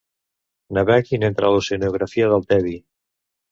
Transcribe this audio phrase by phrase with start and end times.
[0.77, 2.77] Naveguin entre l'oceanografia del tedi.